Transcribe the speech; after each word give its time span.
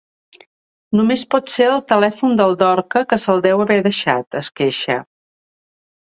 Només 0.99 1.25
pot 1.35 1.53
ser 1.55 1.67
el 1.73 1.83
telèfon 1.91 2.33
del 2.39 2.57
Dorca, 2.63 3.05
que 3.13 3.21
se'l 3.27 3.45
deu 3.49 3.63
haver 3.67 3.79
deixat 3.91 4.41
—es 4.43 4.51
queixa—. 4.63 4.99